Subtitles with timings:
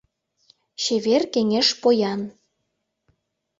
[0.81, 2.21] Чевер кеҥеж поян…